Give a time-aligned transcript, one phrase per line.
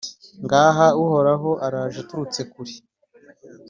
[0.43, 2.73] Ngaha Uhoraho araje aturutse kure,